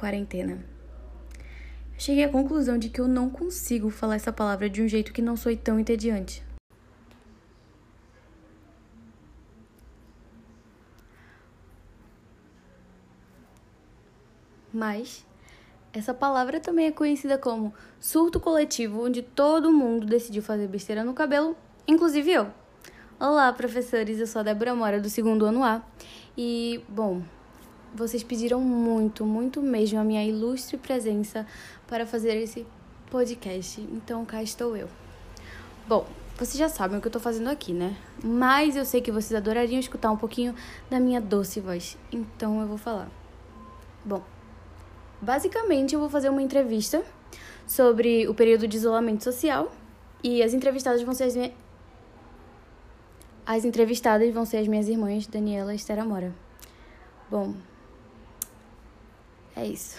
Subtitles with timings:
[0.00, 0.64] quarentena.
[1.98, 5.20] Cheguei à conclusão de que eu não consigo falar essa palavra de um jeito que
[5.20, 6.42] não soe tão entediante.
[14.72, 15.26] Mas
[15.92, 21.12] essa palavra também é conhecida como surto coletivo, onde todo mundo decidiu fazer besteira no
[21.12, 21.54] cabelo,
[21.86, 22.46] inclusive eu.
[23.18, 25.82] Olá, professores, eu sou a Débora Mora, do segundo ano A.
[26.38, 27.20] E, bom,
[27.94, 31.46] vocês pediram muito, muito mesmo a minha ilustre presença
[31.86, 32.66] para fazer esse
[33.10, 34.88] podcast, então cá estou eu.
[35.86, 36.06] Bom,
[36.38, 37.96] vocês já sabem o que eu tô fazendo aqui, né?
[38.22, 40.54] Mas eu sei que vocês adorariam escutar um pouquinho
[40.88, 43.10] da minha doce voz, então eu vou falar.
[44.04, 44.22] Bom,
[45.20, 47.02] basicamente eu vou fazer uma entrevista
[47.66, 49.70] sobre o período de isolamento social
[50.22, 51.52] e as entrevistadas vão ser as minhas.
[53.44, 56.32] As entrevistadas vão ser as minhas irmãs Daniela e Esther Amora.
[57.28, 57.54] Bom,
[59.56, 59.96] é isso.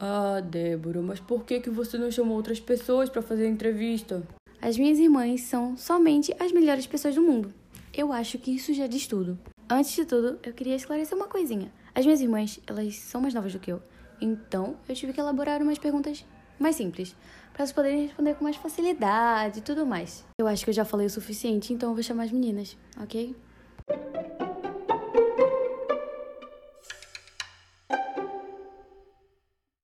[0.00, 4.22] Ah, Débora, mas por que, que você não chamou outras pessoas para fazer a entrevista?
[4.60, 7.52] As minhas irmãs são somente as melhores pessoas do mundo.
[7.92, 9.38] Eu acho que isso já diz tudo.
[9.68, 11.72] Antes de tudo, eu queria esclarecer uma coisinha.
[11.94, 13.82] As minhas irmãs, elas são mais novas do que eu.
[14.20, 16.24] Então, eu tive que elaborar umas perguntas
[16.58, 17.14] mais simples,
[17.52, 20.24] para elas poderem responder com mais facilidade e tudo mais.
[20.40, 23.34] Eu acho que eu já falei o suficiente, então eu vou chamar as meninas, ok?